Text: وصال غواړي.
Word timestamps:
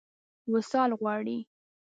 وصال 0.53 0.91
غواړي. 0.99 1.37